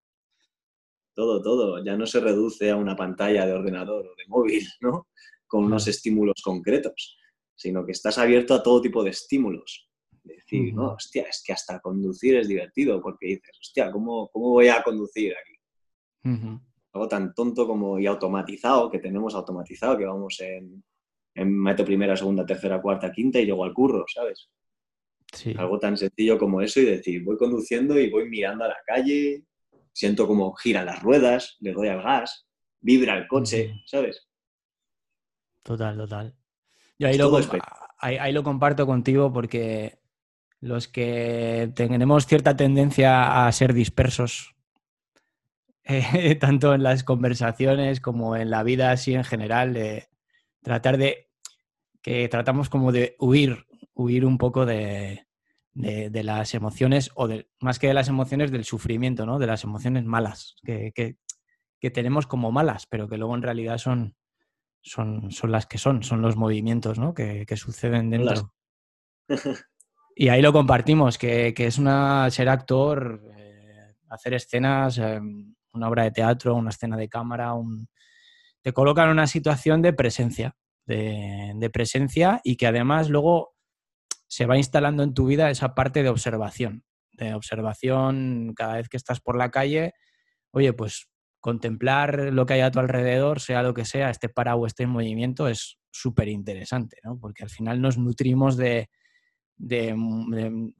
[1.12, 1.85] Todo, todo.
[1.85, 5.09] Ya no se reduce a una pantalla de ordenador o de móvil, ¿no?
[5.48, 7.18] Con unos estímulos concretos,
[7.57, 9.89] sino que estás abierto a todo tipo de estímulos.
[10.22, 14.68] Decir, no, hostia, es que hasta conducir es divertido, porque dices, hostia, ¿cómo, cómo voy
[14.68, 16.61] a conducir aquí?
[16.92, 20.83] Algo tan tonto como y automatizado, que tenemos automatizado, que vamos en,
[21.35, 24.50] en meto primera, segunda, tercera, cuarta, quinta y llego al curro, ¿sabes?
[25.33, 25.54] Sí.
[25.56, 29.44] Algo tan sencillo como eso y decir, voy conduciendo y voy mirando a la calle,
[29.92, 32.46] siento como giran las ruedas, le doy al gas,
[32.80, 34.28] vibra el coche, ¿sabes?
[35.62, 36.35] Total, total.
[36.98, 37.30] Yo ahí lo,
[37.98, 39.99] ahí, lo comparto contigo porque
[40.61, 44.55] los que tenemos cierta tendencia a ser dispersos,
[45.85, 50.09] eh, tanto en las conversaciones como en la vida así en general, de
[50.62, 51.31] tratar de
[52.03, 55.27] que tratamos como de huir, huir un poco de,
[55.73, 59.38] de, las emociones, o de, más que de las emociones, del sufrimiento, ¿no?
[59.38, 61.16] De las emociones malas, que, que,
[61.79, 64.14] que tenemos como malas, pero que luego en realidad son,
[64.83, 67.14] son, son las que son, son los movimientos ¿no?
[67.14, 68.53] que, que suceden dentro.
[70.14, 75.88] y ahí lo compartimos, que, que es una ser actor, eh, hacer escenas, em, una
[75.88, 77.88] obra de teatro, una escena de cámara, un...
[78.62, 83.55] te colocan en una situación de presencia, de, presencia y que además luego
[84.27, 88.96] se va instalando en tu vida esa parte de observación, de observación cada vez que
[88.96, 89.94] estás por la calle,
[90.51, 91.09] oye, pues
[91.40, 94.87] contemplar lo que hay a tu alrededor, sea lo que sea, este para o este
[94.87, 97.18] movimiento, es súper interesante, ¿no?
[97.18, 98.90] Porque al final nos nutrimos de,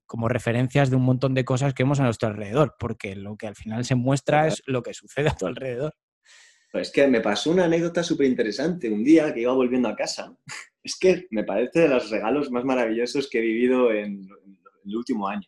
[0.07, 3.47] como referencias de un montón de cosas que vemos a nuestro alrededor, porque lo que
[3.47, 5.95] al final se muestra es lo que sucede a tu alrededor.
[6.73, 9.97] Pues es que me pasó una anécdota súper interesante un día que iba volviendo a
[9.97, 10.37] casa.
[10.83, 14.97] Es que me parece de los regalos más maravillosos que he vivido en, en el
[14.97, 15.47] último año.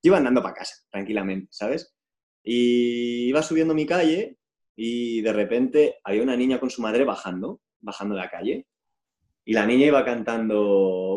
[0.00, 1.92] Iba andando para casa, tranquilamente, ¿sabes?
[2.44, 4.38] Y iba subiendo mi calle
[4.76, 8.66] y de repente había una niña con su madre bajando, bajando la calle.
[9.44, 11.16] Y la niña iba cantando,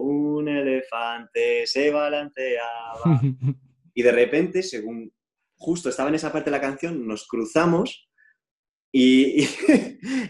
[0.83, 3.03] elefante se balanceaba.
[3.93, 5.11] y de repente, según
[5.55, 8.09] justo estaba en esa parte de la canción, nos cruzamos
[8.91, 9.45] y,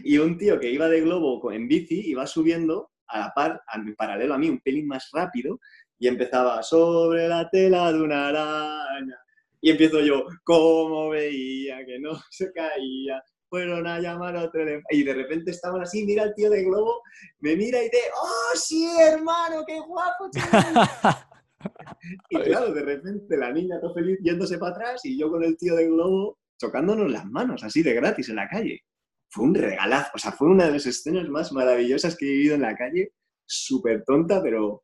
[0.03, 3.95] y, un tío que iba de globo en bici iba subiendo a la par, en
[3.95, 5.59] paralelo a mí, un pelín más rápido,
[5.99, 9.17] y empezaba sobre la tela de una araña,
[9.61, 15.03] y empiezo yo, como veía que no se caía, fueron a llamar a otro Y
[15.03, 17.03] de repente estaban así, mira el tío de globo,
[17.39, 20.31] me mira y dice, ¡oh, sí, hermano, qué guapo!
[22.31, 25.55] y claro, de repente la niña todo feliz yéndose para atrás y yo con el
[25.55, 28.81] tío de globo chocándonos las manos, así de gratis en la calle.
[29.29, 32.55] Fue un regalazo, o sea, fue una de las escenas más maravillosas que he vivido
[32.55, 33.13] en la calle,
[33.45, 34.83] súper tonta, pero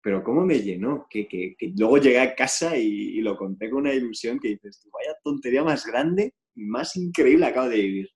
[0.00, 3.94] pero cómo me llenó, que, que, luego llegué a casa y, lo conté con una
[3.94, 8.10] ilusión que dices, vaya tontería más grande y más increíble acabo de vivir.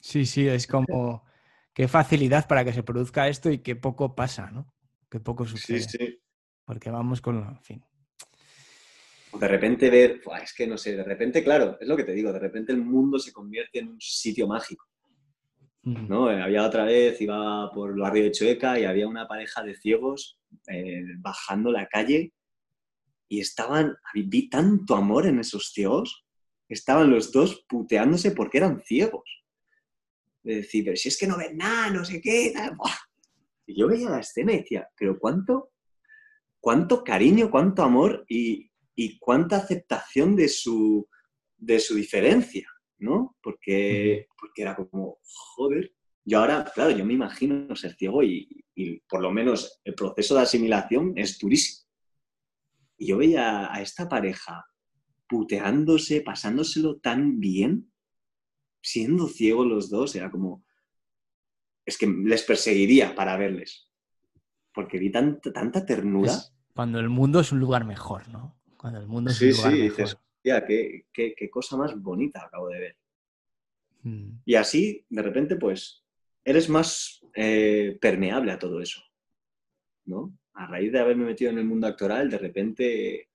[0.00, 1.24] Sí, sí, es como
[1.74, 4.72] qué facilidad para que se produzca esto y qué poco pasa, ¿no?
[5.10, 5.80] Qué poco sucede.
[5.80, 6.20] Sí, sí.
[6.64, 7.84] Porque vamos con, en fin.
[9.38, 12.32] De repente ver, es que no sé, de repente, claro, es lo que te digo,
[12.32, 14.86] de repente el mundo se convierte en un sitio mágico.
[15.82, 16.28] ¿no?
[16.28, 20.38] Había otra vez, iba por el barrio de Chueca y había una pareja de ciegos
[20.68, 22.32] eh, bajando la calle
[23.28, 26.26] y estaban, vi tanto amor en esos ciegos,
[26.74, 29.44] estaban los dos puteándose porque eran ciegos.
[30.42, 32.54] De decir, pero si es que no ven nada, no sé qué,
[33.66, 35.72] Y yo veía la escena y decía, pero cuánto,
[36.60, 38.70] cuánto cariño, cuánto amor y,
[39.18, 41.08] cuánta aceptación de su,
[41.56, 43.34] de su diferencia, ¿no?
[43.42, 48.64] Porque, porque era como, joder, yo ahora, claro, yo me imagino ser ciego y,
[49.08, 51.88] por lo menos el proceso de asimilación es durísimo.
[52.96, 54.64] Y yo veía a esta pareja
[55.30, 57.92] puteándose, pasándoselo tan bien,
[58.82, 60.64] siendo ciegos los dos, era como,
[61.86, 63.88] es que les perseguiría para verles,
[64.74, 66.34] porque vi tanta, tanta ternura.
[66.74, 68.60] cuando el mundo es un lugar mejor, ¿no?
[68.76, 69.98] Cuando el mundo es un lugar mejor.
[69.98, 70.18] Dices,
[71.12, 72.96] qué, qué, cosa más bonita acabo de ver.
[74.02, 74.40] Mm.
[74.44, 76.02] Y así, de repente, pues,
[76.42, 79.00] eres más eh, permeable a todo eso,
[80.06, 80.36] ¿no?
[80.54, 83.29] A raíz de haberme metido en el mundo actoral, de repente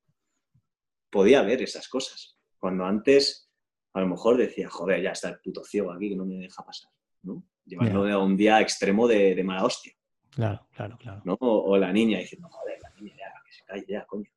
[1.15, 2.38] podía ver esas cosas.
[2.60, 3.49] Cuando antes,
[3.93, 6.62] a lo mejor decía, joder, ya está el puto ciego aquí que no me deja
[6.62, 6.91] pasar,
[7.23, 7.41] ¿no?
[7.63, 9.94] Llevarlo a un día extremo de, mala hostia.
[10.31, 11.21] Claro, claro, claro.
[11.39, 14.29] O, la niña diciendo, joder, la niña ya, que se calle ya, coño.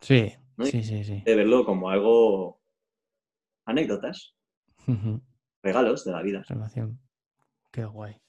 [0.00, 0.32] Sí,
[0.62, 1.22] sí, sí, sí.
[1.24, 2.62] De verlo como algo,
[3.64, 4.36] anécdotas,
[5.64, 6.44] regalos de la vida.
[6.48, 7.00] Relación.
[7.72, 8.22] Qué guay.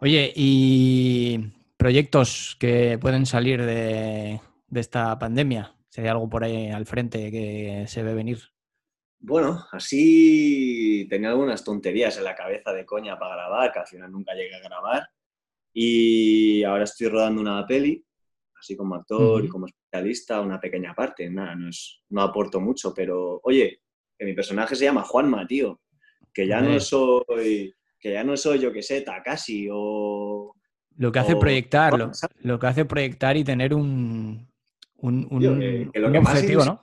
[0.00, 4.40] Oye, ¿y proyectos que pueden salir de,
[4.74, 5.74] esta pandemia?
[5.88, 8.38] Si hay algo por ahí al frente que se ve venir.
[9.20, 14.12] Bueno, así tenía algunas tonterías en la cabeza de coña para grabar, que al final
[14.12, 15.08] nunca llegué a grabar.
[15.72, 18.04] Y ahora estoy rodando una peli,
[18.58, 21.28] así como actor y como especialista, una pequeña parte.
[21.30, 23.80] Nada, no, es, no aporto mucho, pero oye,
[24.16, 25.80] que mi personaje se llama Juanma, tío.
[26.32, 30.54] Que ya no soy, que ya no soy, yo que sé, Takashi o...
[30.96, 32.12] Lo que hace o- proyectar, lo,
[32.42, 34.48] lo que hace proyectar y tener un,
[34.98, 36.80] un, un- Tío, que- que lo un que más objetivo, ¿no?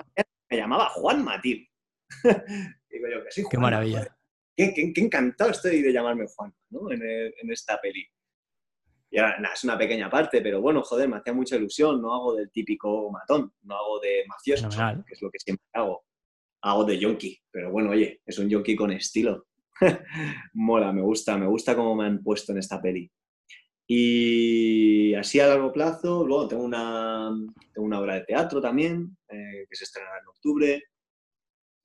[0.49, 1.57] Me llamaba Juanma, tío.
[2.89, 4.17] Digo yo que sí, Qué Juanma, maravilla.
[4.55, 6.91] Qué, qué- qué encantado estoy de llamarme Juanma, ¿no?
[6.91, 8.05] En, el- en esta peli.
[9.11, 12.01] Y ahora, nada, es una pequeña parte, pero bueno, joder, me hacía mucha ilusión.
[12.01, 15.05] No hago del típico matón, no hago de mafioso, Fenomenal.
[15.07, 16.03] que es lo que siempre hago.
[16.61, 19.47] Hago de yonki, pero bueno, oye, es un yonki con estilo.
[20.53, 23.09] Mola, me gusta, me gusta cómo me han puesto en esta peli.
[23.87, 27.31] Y así a largo plazo, luego tengo una,
[27.73, 30.83] tengo una obra de teatro también, eh, que se estrenará en octubre.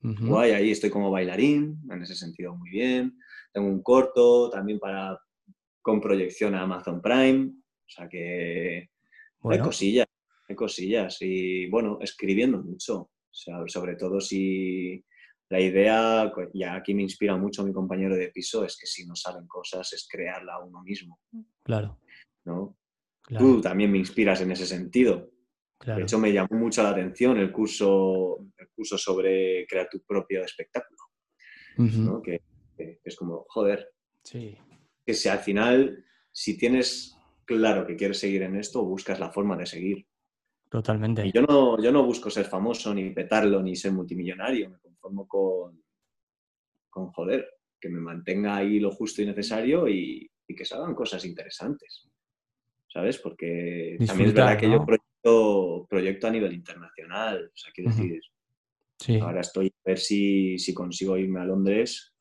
[0.02, 0.26] Ujú.
[0.28, 3.18] Guay, ahí estoy como bailarín, en ese sentido muy bien.
[3.52, 5.18] Tengo un corto también para
[5.82, 7.52] con proyección a Amazon Prime.
[7.52, 8.88] O sea que hay
[9.40, 10.06] Bueno, cosillas,
[10.48, 11.18] hay cosillas.
[11.20, 13.00] Y bueno, escribiendo mucho.
[13.02, 15.04] O sea, sobre todo si
[15.50, 19.16] la idea, y aquí me inspira mucho mi compañero de piso, es que si no
[19.16, 21.18] salen cosas es crearla uno mismo.
[21.70, 21.98] Claro,
[22.44, 22.76] ¿no?
[23.22, 25.30] claro, Tú también me inspiras en ese sentido.
[25.78, 25.98] claro.
[25.98, 30.42] De hecho, me llamó mucho la atención el curso, el curso sobre crear tu propio
[30.44, 30.98] espectáculo.
[31.78, 32.20] ¿no?
[32.20, 32.40] Que,
[32.76, 33.88] que es como, joder,
[34.22, 34.56] Sí,
[35.06, 37.16] que si al final, si tienes
[37.46, 40.06] claro que quieres seguir en esto, buscas la forma de seguir.
[40.68, 41.26] totalmente.
[41.26, 44.68] Y yo no, yo no busco ser famoso, ni petarlo, ni ser multimillonario.
[44.70, 45.82] Me conformo con,
[46.90, 47.48] con joder,
[47.80, 52.08] que me mantenga ahí lo justo y necesario y, y que se hagan cosas interesantes.
[52.92, 53.18] ¿Sabes?
[53.18, 54.74] Porque también es verdad que ¿no?
[54.74, 57.50] yo proyecto, proyecto a nivel internacional.
[57.54, 58.20] O sea, quiero decir,
[59.00, 62.12] Sí, Ahora estoy a ver si, si consigo irme a Londres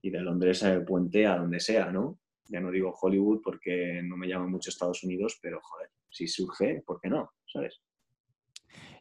[0.00, 2.20] y de Londres al puente a donde sea, ¿no?
[2.48, 6.80] Ya no digo Hollywood porque no me llama mucho Estados Unidos, pero joder, si surge,
[6.86, 7.32] ¿por qué no?
[7.52, 7.80] ¿Sabes?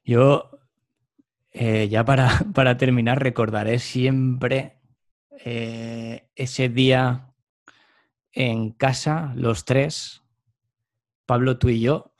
[0.03, 0.49] yo
[1.51, 4.79] eh, ya para, para terminar recordaré siempre
[5.45, 7.30] eh, ese día
[8.33, 10.23] en casa, los tres,
[11.25, 12.13] Pablo, tú y yo,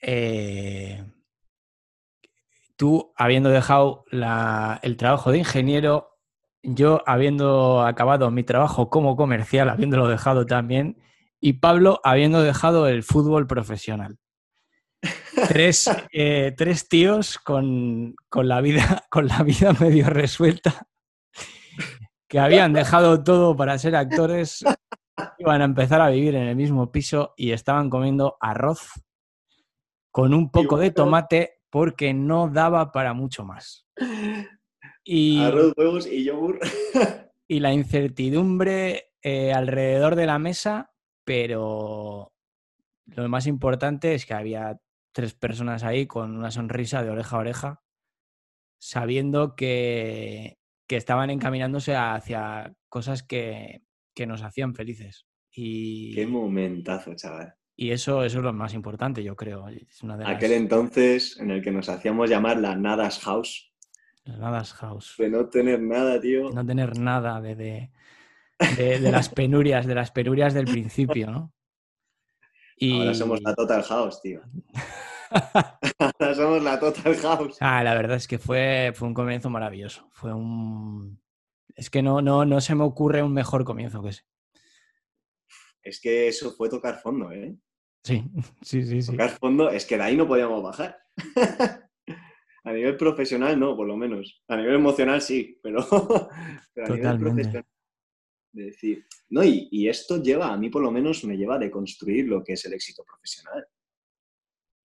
[0.00, 1.04] eh,
[2.76, 6.18] tú habiendo dejado la- el trabajo de ingeniero,
[6.62, 10.98] yo habiendo acabado mi trabajo como comercial, habiéndolo dejado también,
[11.40, 14.18] y Pablo habiendo dejado el fútbol profesional.
[15.48, 20.86] Tres, eh, tres tíos con, con la vida, con la vida medio resuelta,
[22.28, 24.62] que habían dejado todo para ser actores,
[25.38, 28.92] iban a empezar a vivir en el mismo piso y estaban comiendo arroz
[30.10, 33.86] con un poco de tomate porque no daba para mucho más.
[35.04, 36.60] Y, Arroz, huevos y yogur.
[37.48, 40.92] y la incertidumbre eh, alrededor de la mesa,
[41.24, 42.32] pero
[43.06, 44.80] lo más importante es que había
[45.12, 47.82] tres personas ahí con una sonrisa de oreja a oreja,
[48.80, 50.58] sabiendo que,
[50.88, 53.82] que estaban encaminándose hacia cosas que,
[54.20, 55.26] que nos hacían felices.
[55.50, 57.54] Y, Qué momentazo, chaval.
[57.74, 59.66] y eso, eso es lo más importante, yo creo.
[59.68, 63.72] Es una de las, Aquel entonces en el que nos hacíamos llamar la Nadas House,
[64.24, 65.14] las Nadas House.
[65.16, 66.50] de no tener nada, tío.
[66.50, 67.90] No tener nada de, de,
[68.76, 71.54] de- de las penurias, de las penurias del principio, ¿no?
[72.76, 72.98] Y...
[72.98, 74.42] Ahora somos la Total House, tío.
[75.98, 77.56] Ahora somos la Total House.
[77.60, 80.08] Ah, la verdad es que fue, fue un comienzo maravilloso.
[80.12, 81.18] Fue un.
[81.74, 84.22] Es que no, no, no se me ocurre un mejor comienzo que ese.
[85.82, 87.56] Es que eso fue tocar fondo, ¿eh?
[88.04, 88.24] Sí,
[88.62, 89.12] sí, sí, sí.
[89.12, 90.98] Tocar fondo, es que de ahí no podíamos bajar.
[92.64, 94.42] a nivel profesional no, por lo menos.
[94.48, 95.80] A nivel emocional sí, pero,
[96.74, 97.24] pero a nivel Totalmente.
[97.24, 97.66] profesional.
[98.52, 101.58] De decir, no, y, y esto lleva, a mí por lo menos me lleva a
[101.58, 103.64] deconstruir lo que es el éxito profesional.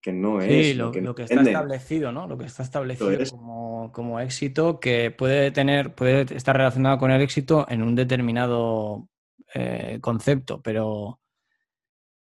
[0.00, 2.28] Que no Sí, es lo, lo que, lo nos que está establecido, ¿no?
[2.28, 3.32] Lo que está establecido es.
[3.32, 9.08] como, como éxito, que puede tener, puede estar relacionado con el éxito en un determinado
[9.54, 11.20] eh, concepto, pero,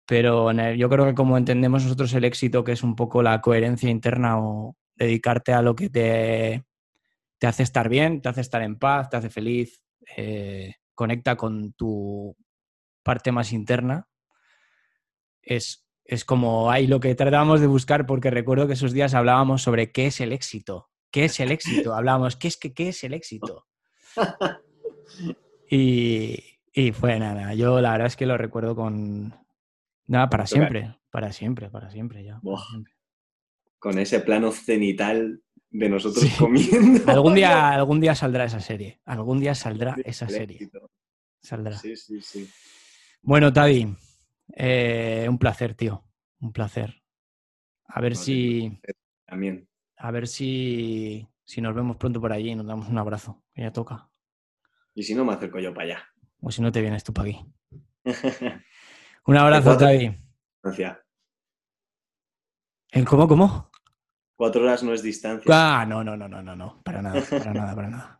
[0.06, 3.22] pero en el- yo creo que como entendemos nosotros el éxito, que es un poco
[3.22, 6.64] la coherencia interna o dedicarte a lo que te,
[7.38, 9.82] te hace estar bien, te hace estar en paz, te hace feliz,
[10.16, 12.36] eh, conecta con tu
[13.04, 14.09] parte más interna,
[15.42, 19.62] es, es como ahí lo que tratábamos de buscar, porque recuerdo que esos días hablábamos
[19.62, 20.90] sobre qué es el éxito.
[21.11, 21.94] ¿Qué es el éxito?
[21.94, 23.66] Hablábamos, ¿qué es, que, qué es el éxito?
[25.70, 26.36] Y,
[26.72, 29.34] y fue nada, yo la verdad es que lo recuerdo con...
[30.06, 32.32] Nada, para siempre, para siempre, para siempre ya.
[32.34, 32.64] para Buah.
[32.70, 32.94] siempre.
[33.78, 36.30] Con ese plano cenital de nosotros Sí.
[36.38, 37.11] comiendo.
[37.12, 40.70] Algún día, algún día saldrá esa serie, algún día saldrá esa serie,
[41.42, 41.76] saldrá.
[41.76, 42.48] Sí, sí, sí.
[43.20, 43.86] Bueno, Tadi,
[44.54, 46.04] eh, un placer, tío,
[46.40, 47.02] un placer.
[47.84, 48.80] A ver No si.
[49.26, 49.67] También.
[49.99, 51.26] A ver si.
[51.44, 53.42] Si nos vemos pronto por allí y nos damos un abrazo.
[53.55, 54.11] Que ya toca.
[54.94, 56.05] Y si no, me acerco yo para allá.
[56.40, 57.44] O si no te vienes tú para aquí.
[59.26, 60.14] Un abrazo, Xavi.
[60.62, 61.05] Distancia.
[62.90, 63.70] ¿El cómo, cómo?
[64.36, 65.51] Cuatro horas no es distancia.
[65.53, 66.82] Ah, no, no, no, no, no, no.
[66.82, 68.18] Para nada, para nada, para nada.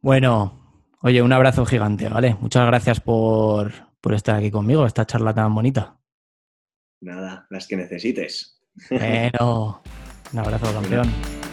[0.00, 2.36] Bueno, oye, un abrazo gigante, ¿vale?
[2.40, 5.98] Muchas gracias por, por estar aquí conmigo, esta charla tan bonita.
[7.00, 8.62] Nada, las que necesites.
[8.90, 9.82] Bueno,
[10.32, 11.45] un abrazo, campeón.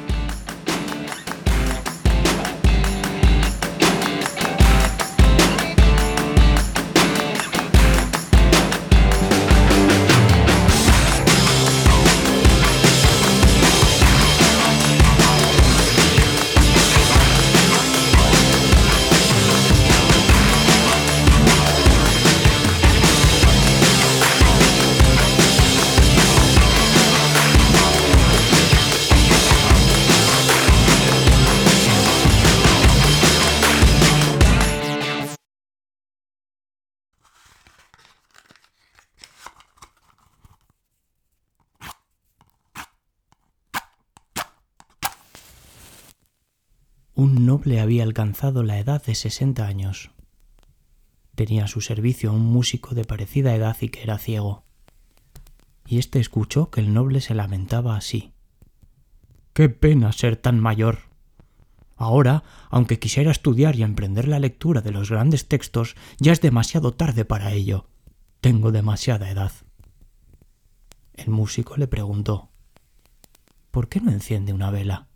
[47.24, 50.12] Un noble había alcanzado la edad de 60 años.
[51.36, 54.66] Tenía a su servicio un músico de parecida edad y que era ciego.
[55.88, 58.34] Y éste escuchó que el noble se lamentaba así.
[59.54, 61.00] Qué pena ser tan mayor.
[61.96, 66.94] Ahora, aunque quisiera estudiar y emprender la lectura de los grandes textos, ya es demasiado
[66.94, 67.88] tarde para ello.
[68.42, 69.54] Tengo demasiada edad.
[71.14, 72.50] El músico le preguntó
[73.72, 75.08] ¿Por qué no enciende una vela?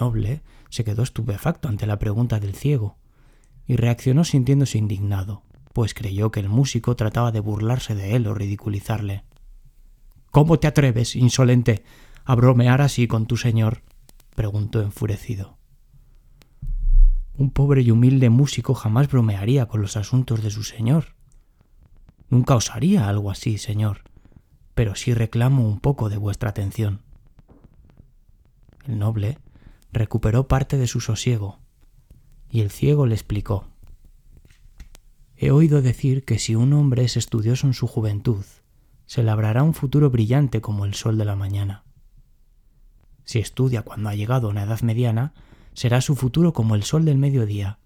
[0.00, 2.96] Noble se quedó estupefacto ante la pregunta del ciego
[3.66, 5.42] y reaccionó sintiéndose indignado,
[5.74, 9.24] pues creyó que el músico trataba de burlarse de él o ridiculizarle.
[10.30, 11.84] ¿Cómo te atreves, insolente,
[12.24, 13.82] a bromear así con tu señor?
[14.34, 15.58] preguntó enfurecido.
[17.36, 21.16] Un pobre y humilde músico jamás bromearía con los asuntos de su señor.
[22.28, 24.02] Nunca osaría algo así, señor,
[24.74, 27.02] pero sí reclamo un poco de vuestra atención.
[28.86, 29.38] El noble
[29.92, 31.58] recuperó parte de su sosiego,
[32.50, 33.66] y el ciego le explicó
[35.36, 38.44] He oído decir que si un hombre es estudioso en su juventud,
[39.06, 41.84] se labrará un futuro brillante como el sol de la mañana.
[43.24, 45.32] Si estudia cuando ha llegado a una edad mediana,
[45.72, 47.78] será su futuro como el sol del mediodía.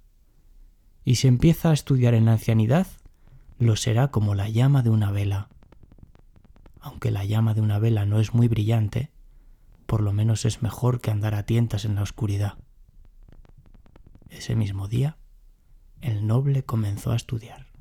[1.05, 2.87] Y si empieza a estudiar en la ancianidad,
[3.59, 5.49] lo será como la llama de una vela.
[6.81, 9.11] Aunque la llama de una vela no es muy brillante,
[9.87, 12.55] por lo menos es mejor que andar a tientas en la oscuridad.
[14.31, 15.17] Ese mismo día,
[16.01, 17.74] el noble comenzó a estudiar.